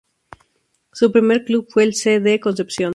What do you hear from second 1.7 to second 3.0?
el C. D. Concepción.